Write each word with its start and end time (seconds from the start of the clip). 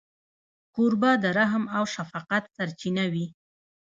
کوربه 0.75 1.11
د 1.23 1.25
رحم 1.37 1.63
او 1.77 1.83
شفقت 1.95 2.43
سرچینه 2.55 3.03
وي. 3.13 3.27